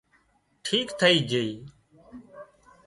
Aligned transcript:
ٺيڪ 0.63 0.87
ٿئي 0.99 1.17
جھئي 1.29 1.51